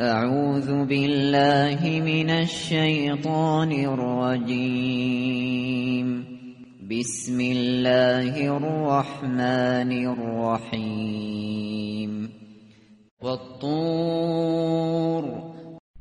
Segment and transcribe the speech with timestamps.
[0.00, 5.16] اعوذ بالله من الشیطان الرجیم
[6.90, 11.70] بسم الله الرحمن الرحیم
[13.22, 15.24] والطور.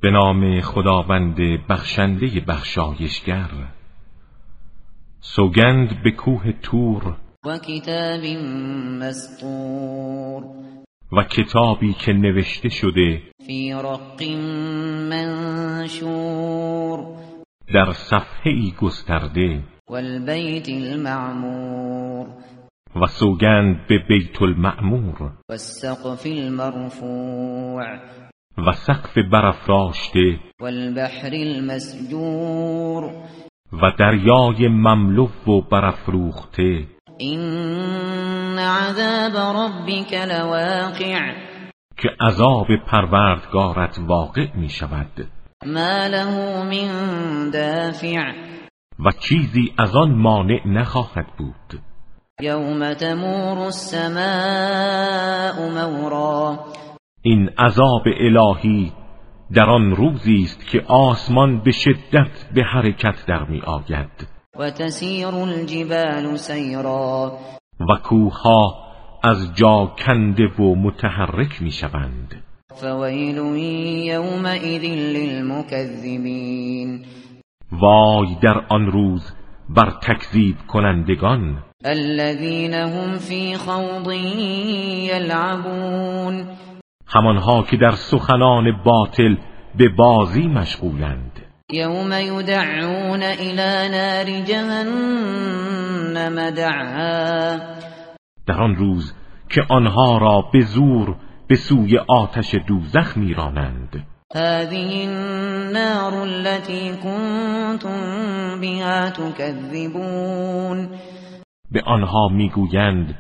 [0.02, 1.38] به نام خداوند
[1.70, 3.50] بخشنده بخشایشگر.
[5.20, 7.18] سوگند به کوه تور.
[7.46, 8.26] و کتاب
[9.00, 10.44] مسطور.
[11.12, 14.24] و کتابی که نوشته شده فی رق
[15.10, 17.00] منشور.
[17.74, 22.28] در صفحه ای گسترده والبیت المعمور.
[22.96, 27.84] و سوگند به بیت المعمور والسقف المرفوع.
[28.58, 33.04] و سقف برافراشته والبحر المسجور.
[33.74, 36.88] و دریای مملو و برافروخته.
[37.18, 37.40] این
[38.60, 41.34] عذاب ربک لواقع.
[41.98, 45.28] که عذاب پروردگارت واقع می شود
[45.66, 48.32] ما له من دافع.
[49.00, 51.82] و چیزی از آن مانع نخواهد بود.
[52.42, 54.20] یوم تمور السماء
[55.70, 56.60] مورا.
[57.22, 58.94] این عذاب الهی
[59.54, 64.28] در آن روزی است که آسمان به شدت به حرکت در می آید
[64.60, 67.38] و تسیر الجبال سیرا.
[67.90, 68.76] و کوها
[69.24, 72.44] از جا کنده و متحرک می شوند
[72.76, 73.38] فویل
[74.08, 74.84] یومئذ
[75.16, 76.90] للمکذبین.
[77.72, 79.34] وای در آن روز
[79.70, 81.64] بر تکذیب کنندگان.
[81.86, 84.08] الذين هم في خوض
[85.12, 86.48] يلعبون
[87.08, 89.36] همانها که در سخنان باطل
[89.78, 91.43] به بازی مشغولند.
[91.74, 97.60] یوم یدعون الى نار جهنم دعا.
[98.48, 99.14] در آن روز
[99.50, 101.16] که آنها را به زور
[101.48, 104.06] به سوی آتش دوزخ میرانند.
[104.36, 108.00] هذه النار التي كنتم
[108.62, 110.90] بها تكذبون.
[111.72, 113.16] به آنها می‌گویند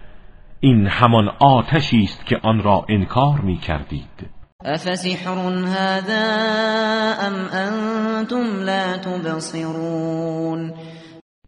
[0.60, 4.33] این همان آتشی است که آن را انکار می‌کردید.
[4.66, 5.38] افسحر
[5.68, 6.26] هذا
[7.28, 10.74] ام انتم لا تبصرون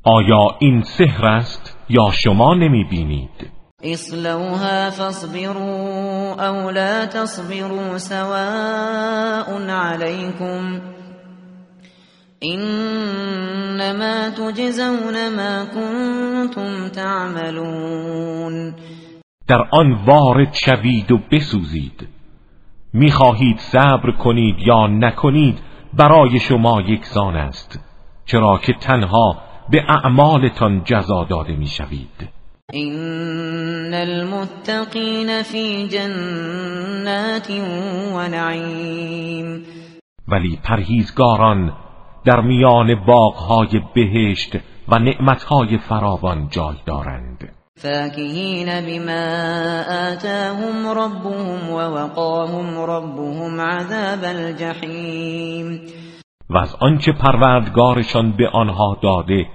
[0.03, 3.51] آیا این سحر است یا شما نمی‌بینید؟
[3.83, 10.81] اصلوها فاصبروا او لا تصبروا سواء عليكم
[12.43, 18.75] انما تجزون ما كنتم تعملون
[19.47, 22.07] در آن وارد شوید و بسوزید.
[22.95, 25.59] می‌خواهید صبر کنید یا نکنید
[25.93, 27.79] برای شما یکسان است
[28.25, 29.37] چرا که تنها
[29.69, 32.29] به اعمالتان جزا داده می‌شوید.
[32.73, 37.49] ان المتقین فی جنات
[38.15, 39.65] و نعیم.
[40.27, 41.73] ولی پرهیزگاران
[42.25, 44.57] در میان باغهای بهشت
[44.87, 47.54] و نعمتهای فراوان جای دارند.
[47.77, 55.81] فاکهین بما آتاهم ربهم ووقاهم ربهم عذاب الجحیم
[56.49, 59.45] و از آنچه پروردگارشان به آنها داده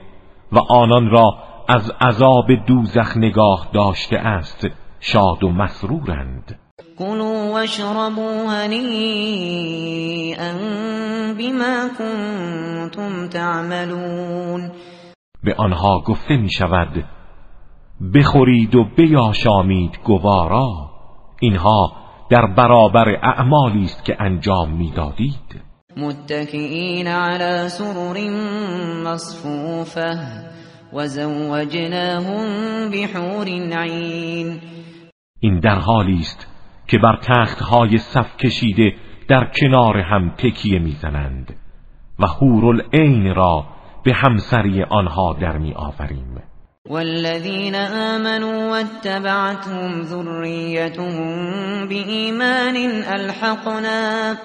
[0.53, 1.35] و آنان را
[1.69, 4.67] از عذاب دوزخ نگاه داشته است
[5.01, 6.59] شاد و مسرورند.
[6.99, 10.53] كلوا واشربوا هنيئا
[11.39, 14.71] بما كنتم تعملون.
[15.45, 17.05] به آنها گفته می شود
[18.15, 20.91] بخورید و بیاشامید گوارا.
[21.41, 21.93] اینها
[22.31, 25.63] در برابر اعمالی است که انجام می‌دادید.
[25.97, 28.31] متكئين على سرر
[29.05, 30.19] مصفوفه
[30.93, 32.45] وزوجناهم
[32.91, 33.47] بحور
[33.79, 34.61] عین.
[35.41, 36.47] این در حالی است
[36.89, 38.95] که بر تختهای صف کشیده
[39.29, 41.57] در کنار هم تکیه می‌زنند
[42.19, 43.65] و حورالعین را
[44.05, 46.50] به همسری آنها در می آوریم
[46.89, 51.29] والذين آمنوا واتبعتهم ذريتهم
[51.89, 54.37] بإيمان ألحقنا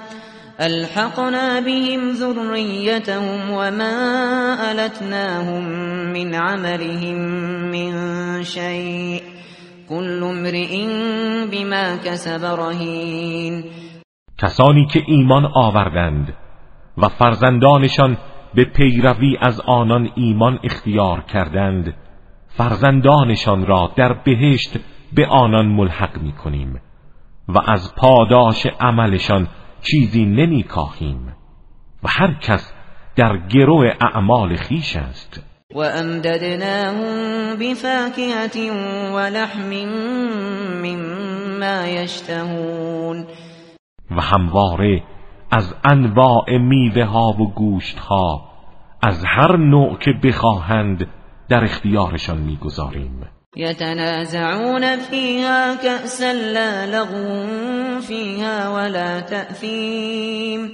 [0.61, 3.95] ألحقنا بهم ذريتهم وما
[4.71, 5.63] ألتناهم
[6.13, 7.17] من عملهم
[7.71, 7.93] من
[8.43, 9.21] شيء
[9.89, 10.85] كل امرئ
[11.51, 13.63] بما كسب رهين.
[14.37, 16.33] کسانی که ایمان آوردند
[16.97, 18.17] و فرزندانشان
[18.55, 21.93] به پیروی از آنان ایمان اختیار کردند
[22.57, 24.79] فرزندانشان را در بهشت
[25.13, 26.81] به آنان ملحق می کنیم
[27.47, 29.47] و از پاداش عملشان
[29.81, 31.35] چیزی نمی کاهیم
[32.03, 32.73] و هر کس
[33.15, 35.43] در گروه اعمال خیش است.
[35.75, 38.55] و امددناهم بفاکهت
[39.13, 39.69] و لحم
[40.83, 43.25] مما یشتهون
[44.11, 45.03] و همواره
[45.51, 48.49] از انواع میوه ها و گوشت ها
[49.01, 51.07] از هر نوع که بخواهند
[51.49, 53.27] در اختیارشان می‌گذاریم.
[53.55, 60.69] یتنازعون فیها کأسا لا لغو فیها ولا تأثیم.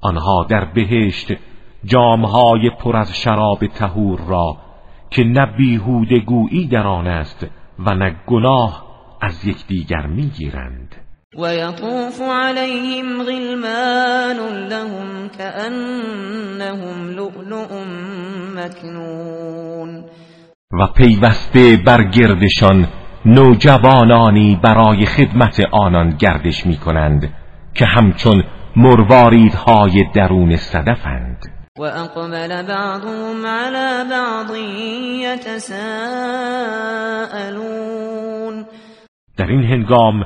[0.00, 1.32] آنها در بهشت
[1.84, 4.56] جامهای پر از شراب تهور را
[5.10, 7.46] که نه بیهوده گویی در آن است
[7.78, 8.86] و نه گناه
[9.22, 10.94] از یکدیگر می‌گیرند.
[11.38, 17.84] و یطوف علیهم غلمان لهم كأنهم لؤلؤ
[18.56, 19.69] مکنون
[20.72, 22.88] و پیوسته بر گردشان
[23.26, 27.34] نوجوانانی برای خدمت آنان گردش می کنند
[27.74, 28.44] که همچون
[28.76, 31.60] مرواریدهای درون صدفند.
[31.78, 34.50] و اقبل بعضهم على بعض
[35.20, 35.86] یتساءلون
[39.36, 40.24] در این هنگام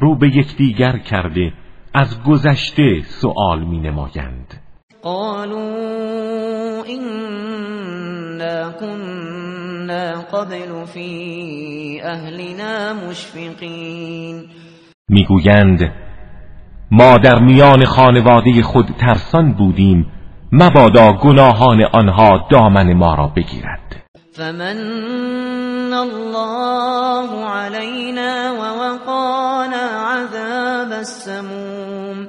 [0.00, 1.52] رو به یکدیگر کرده
[1.94, 4.60] از گذشته سؤال می نمایند
[5.02, 6.82] قالوا
[8.42, 14.48] إنا كنا قبل في اهلنا مشفقین
[15.08, 15.92] می‌گویند
[16.90, 20.06] ما در میان خانواده خود ترسان بودیم
[20.52, 24.02] مبادا گناهان آنها دامن ما را بگیرد.
[24.32, 32.28] فمن الله علينا ووقانا عذاب السموم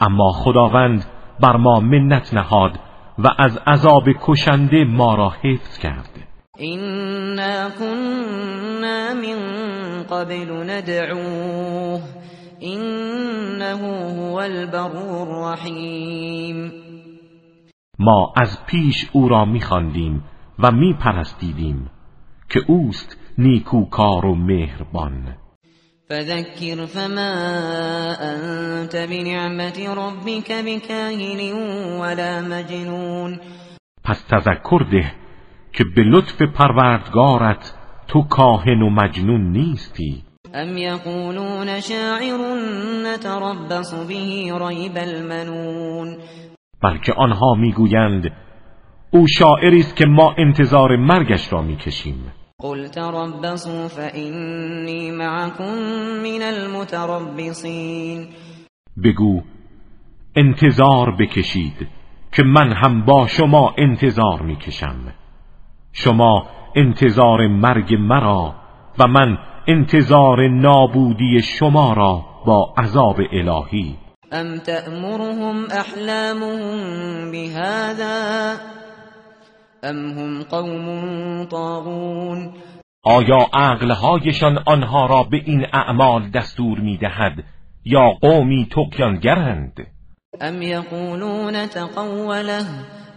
[0.00, 1.04] اما خداوند
[1.40, 2.85] بر ما منت نهاد
[3.18, 6.10] و از عذاب کشنده ما را حفظ کرد
[6.58, 12.02] اینا كنا من قبل ندعوه
[12.60, 16.72] اینه هو البر الرحیم
[17.98, 20.24] ما از پیش او را میخواندیم
[20.58, 21.90] و میپرستیدیم
[22.48, 25.36] که اوست نیکوکار و مهربان.
[26.10, 27.32] فذكر فما
[28.20, 31.40] انت بنعمت ربك بكاهن
[32.00, 33.40] ولا مجنون.
[34.04, 35.12] پس تذکر ده
[35.72, 37.74] که به لطف پروردگارت
[38.08, 40.22] تو کاهن و مجنون نیستی.
[40.54, 42.38] ام یقولون شاعر
[43.04, 44.14] نتربص به
[44.68, 46.16] ریب المنون.
[46.82, 48.32] بلکه آنها می‌گویند
[49.10, 52.32] او شاعری است که ما انتظار مرگش را می‌کشیم.
[52.62, 55.74] قل تربصوا فإني معكم
[56.22, 58.28] من المتربصین
[59.04, 59.42] بگو
[60.36, 61.88] انتظار بکشید
[62.32, 65.14] که من هم با شما انتظار می‌کشم.
[65.92, 68.54] شما انتظار مرگ مرا
[68.98, 69.38] و من
[69.68, 73.96] انتظار نابودی شما را با عذاب الهی.
[74.32, 78.56] ام تأمرهم احلامهم بهذا؟
[79.82, 82.52] ام هم قوم طاغون؟
[83.04, 87.44] آیا عقلهایشان آنها را به این اعمال دستور می‌دهد
[87.84, 89.86] یا قومی تقیانگرند
[90.40, 92.60] ام یقولون تقوله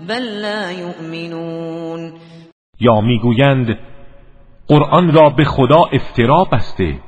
[0.07, 2.13] بل لا یؤمنون؟
[2.79, 3.77] یا می‌گویند
[4.67, 6.99] قرآن را به خدا افترا بسته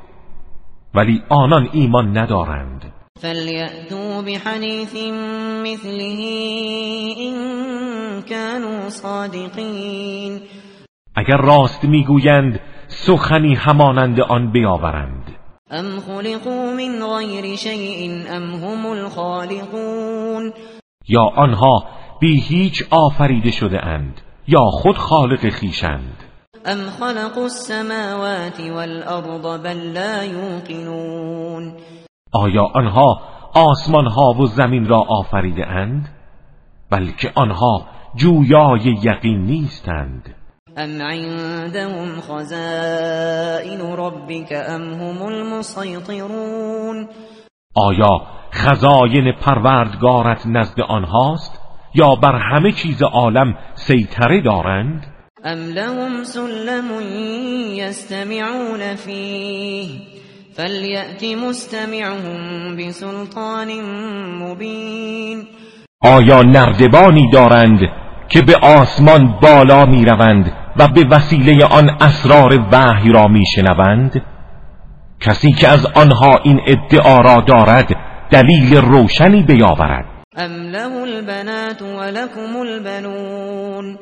[0.96, 2.91] ولی آنان ایمان ندارند.
[3.22, 4.96] فلیأتوا بحدیث
[5.64, 6.18] مثله
[7.18, 7.38] این
[8.22, 10.42] كانوا صادقین
[11.16, 15.38] اگر راست می‌گویند سخنی همانند آن بیاورند.
[15.72, 20.54] ام خلقوا من غیر شیء ام هم الخالقون
[21.08, 21.84] یا آنها
[22.22, 26.18] بی هیچ آفریده شده اند یا خود خالق خیشند.
[26.66, 31.74] ام خلقوا السماوات والارض بل لا یوقنون
[32.34, 33.22] آیا آنها
[33.56, 36.10] آسمان ها و زمین را آفریده اند
[36.92, 37.86] بلکه آنها
[38.16, 40.36] جویای یقین نیستند.
[40.78, 47.08] ام عندهم خزائن ربك ام هم المسيطرون
[47.76, 48.22] آیا
[48.52, 51.60] خزاین پروردگارت نزد آنهاست
[51.96, 55.08] یا بر همه چیز عالم سیطره دارند؟
[55.44, 57.02] ام لهم سلم
[57.76, 60.11] يستمعون فيه
[60.58, 63.70] فليأت مستمعهم بسلطان
[64.42, 65.48] مبين
[66.04, 67.80] آیا نردبانی دارند
[68.30, 74.22] که به آسمان بالا می روند و به وسیله آن اسرار وحی را می شنوند؟
[75.20, 77.96] کسی که از آنها این ادعا را دارد
[78.32, 80.06] دلیل روشنی بیاورد
[80.38, 83.98] ام له البنات ولكم البنون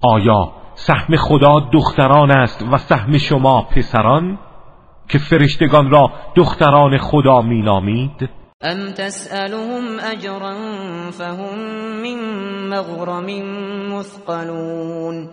[0.00, 4.38] آیا سهم خدا دختران است و سهم شما پسران
[5.08, 8.28] که فرشتگان را دختران خدا مینامید؟
[8.64, 10.54] ام تسألهم اجرا
[11.10, 11.58] فهم
[12.02, 12.18] من
[12.68, 13.26] مغرم
[13.92, 15.28] مثقلون.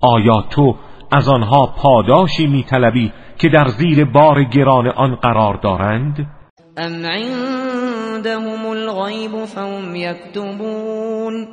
[0.00, 0.76] آیا تو
[1.12, 6.26] از آنها پاداشی میطلبی که در زیر بار گران آن قرار دارند؟
[6.76, 11.48] ام عندهم الغیب فهم یکتبون.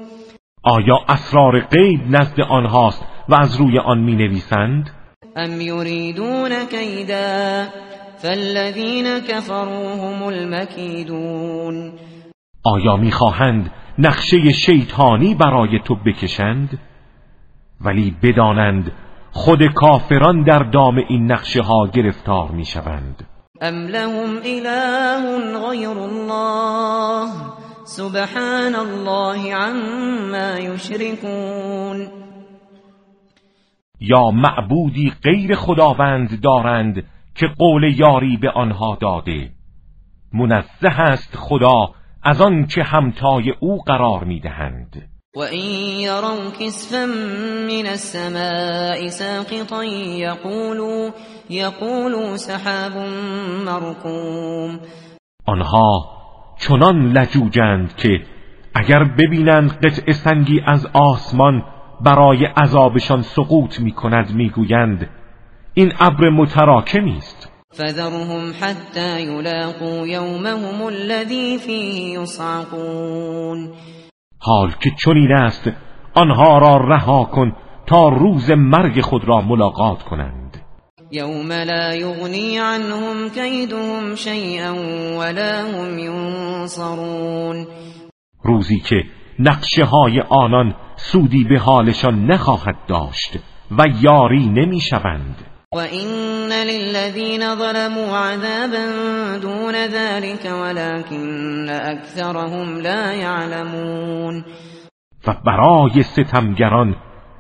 [0.63, 4.96] آیا اسرار غیب نزد آنهاست و از روی آن می نویسند؟
[5.37, 7.67] ام یریدون کیدا
[8.17, 11.93] فالذین كفروا هم المکیدون
[12.63, 16.79] آیا می‌خواهند نقشه شیطانی برای تو بکشند؟
[17.81, 18.91] ولی بدانند
[19.31, 23.27] خود کافران در دام این نقشه ها گرفتار می‌شوند.
[23.61, 27.29] ام لهم اله غیر الله
[27.85, 32.26] سبحان الله عما یشركون
[33.99, 37.03] یا معبودی غیر خداوند دارند
[37.35, 39.51] که قول یاری به آنها داده.
[40.33, 41.89] منزه است خدا
[42.23, 45.09] از آن که همتای او قرار می‌دهند.
[45.35, 47.05] و این یرون کسفا
[47.67, 51.09] من السماء ساقطا یقولوا
[51.49, 52.91] یقولوا سحاب
[53.65, 54.79] مرکوم
[55.45, 56.09] آنها
[56.59, 58.23] چنان لجوجند که
[58.75, 61.63] اگر ببینند قطع سنگی از آسمان
[62.01, 65.09] برای عذابشان سقوط می کند می‌گویند
[65.73, 73.73] این ابر متراکمی است فذرهم حتى يلاقوا يومهم الذي فيه يصعقون.
[74.39, 75.71] حال که چنین است
[76.13, 77.55] آنها را رها کن
[77.87, 80.57] تا روز مرگ خود را ملاقات کنند.
[81.11, 84.73] یوم لا یغنی عنهم کیدهم شیئا
[85.19, 87.67] ولا هم ینصرون.
[88.43, 89.03] روزی که
[89.39, 93.37] نقشه های آنان سودی به حالشان نخواهد داشت
[93.71, 95.35] و یاری نمی‌شوند.
[95.75, 98.85] وَإِنَّ لِلَّذِينَ ظَلَمُوا عَذَابًا
[99.37, 104.45] دُونَ ذَلِكَ وَلَكِنَّ أَكْثَرَهُمْ لَا يَعْلَمُونَ.
[105.27, 106.95] و برای ستمگران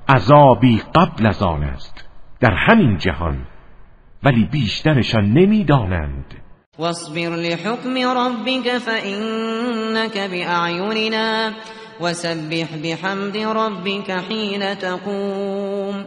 [0.09, 2.05] عذابی قبل از آن است
[2.39, 3.47] در همین جهان
[4.23, 6.33] ولی بیشترشان نمی‌دانند.
[6.79, 11.51] واصبر لحكم ربك فإنك بأعيننا.
[12.01, 16.05] وسبح بحمد ربك حين تقوم.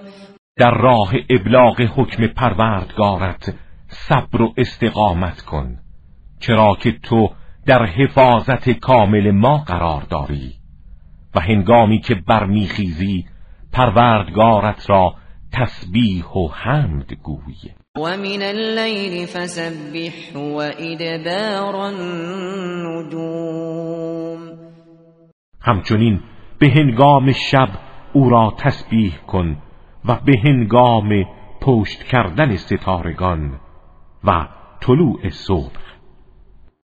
[0.57, 3.55] در راه ابلاغ حکم پروردگارت
[3.89, 5.79] صبر و استقامت کن
[6.41, 7.29] چرا که تو
[7.67, 10.53] در حفاظت کامل ما قرار داری
[11.35, 13.25] و هنگامی که برمیخیزی
[13.73, 15.15] پروردگارت را
[15.53, 17.55] تسبیح و حمد گوی.
[17.97, 23.31] و من اللیل فسبح و ادبار النجوم.
[25.63, 26.21] همچنین
[26.59, 27.69] به هنگام شب
[28.13, 29.57] او را تسبیح کن
[30.05, 31.25] و به هنگام
[31.61, 33.61] پشت کردن ستارگان
[34.25, 34.49] و
[34.81, 36.00] طلوع صبح.